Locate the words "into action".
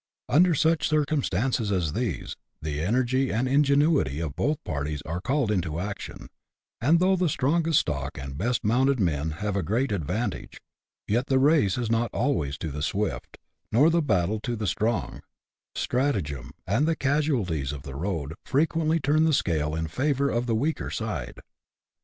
5.51-6.27